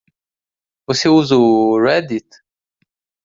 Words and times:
Você 0.87 1.07
usa 1.07 1.37
o 1.37 1.79
Reddit? 1.79 2.25